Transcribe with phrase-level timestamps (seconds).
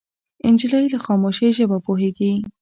[0.53, 2.31] نجلۍ له خاموشۍ ژبه پوهېږي.